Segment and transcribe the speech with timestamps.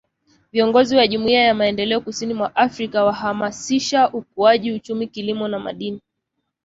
[0.51, 6.01] Viongozi wa Jumuiya ya Maendeleo Kusini mwa Afrika wahamasisha ukuaji uchumi Kilimo na Madini